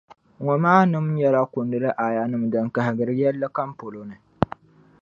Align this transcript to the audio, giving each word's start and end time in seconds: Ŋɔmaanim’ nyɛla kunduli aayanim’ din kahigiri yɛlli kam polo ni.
Ŋɔmaanim’ 0.45 1.05
nyɛla 1.15 1.39
kunduli 1.51 1.89
aayanim’ 2.03 2.43
din 2.51 2.67
kahigiri 2.73 3.13
yɛlli 3.21 3.47
kam 3.55 3.69
polo 3.79 4.01
ni. 4.09 4.15